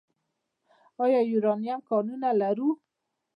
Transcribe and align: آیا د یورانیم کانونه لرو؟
آیا 1.03 1.21
د 1.25 1.27
یورانیم 1.31 1.79
کانونه 1.89 2.29
لرو؟ 2.41 2.69